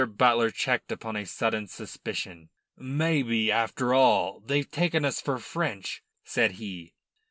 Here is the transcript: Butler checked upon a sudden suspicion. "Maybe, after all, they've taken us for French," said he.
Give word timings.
Butler 0.03 0.49
checked 0.49 0.91
upon 0.91 1.15
a 1.15 1.27
sudden 1.27 1.67
suspicion. 1.67 2.49
"Maybe, 2.75 3.51
after 3.51 3.93
all, 3.93 4.39
they've 4.39 4.71
taken 4.71 5.05
us 5.05 5.21
for 5.21 5.37
French," 5.37 6.01
said 6.23 6.53
he. 6.53 6.95